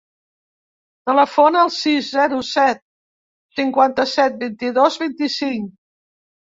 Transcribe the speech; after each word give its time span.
Telefona 1.09 1.61
al 1.65 1.69
sis, 1.75 2.09
zero, 2.17 2.41
set, 2.55 2.83
cinquanta-set, 3.61 4.43
vint-i-dos, 4.45 5.03
vint-i-cinc. 5.07 5.75